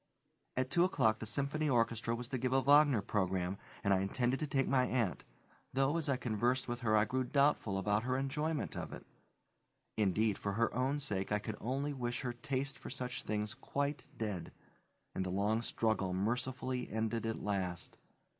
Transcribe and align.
At 0.57 0.71
two 0.71 0.83
o'clock 0.83 1.19
the 1.19 1.27
Symphony 1.27 1.69
Orchestra 1.69 2.15
was 2.15 2.27
to 2.29 2.39
give 2.39 2.53
a 2.53 2.59
Wagner 2.61 3.03
program, 3.03 3.59
and 3.83 3.93
I 3.93 3.99
intended 3.99 4.39
to 4.39 4.47
take 4.47 4.67
my 4.67 4.85
aunt; 4.85 5.23
though, 5.73 5.95
as 5.95 6.09
I 6.09 6.17
conversed 6.17 6.67
with 6.67 6.79
her 6.79 6.97
I 6.97 7.05
grew 7.05 7.23
doubtful 7.23 7.77
about 7.77 8.01
her 8.01 8.17
enjoyment 8.17 8.75
of 8.75 8.93
it. 8.93 9.05
Indeed, 9.97 10.39
for 10.39 10.53
her 10.53 10.73
own 10.73 10.97
sake, 10.97 11.31
I 11.31 11.37
could 11.37 11.55
only 11.61 11.93
wish 11.93 12.21
her 12.21 12.33
taste 12.33 12.79
for 12.79 12.89
such 12.89 13.21
things 13.21 13.53
quite 13.53 14.03
dead, 14.17 14.51
and 15.13 15.23
the 15.23 15.29
long 15.29 15.61
struggle 15.61 16.13
mercifully 16.15 16.89
ended 16.89 17.27
at 17.27 17.43
last. 17.43 17.99